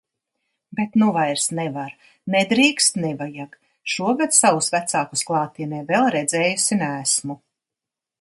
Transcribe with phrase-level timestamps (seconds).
[0.77, 1.91] Bet nu vairs nevar.
[2.35, 3.53] Nedrīkst, nevajag.
[3.95, 7.37] Šogad savus vecākus klātienē vēl redzējusi neesmu.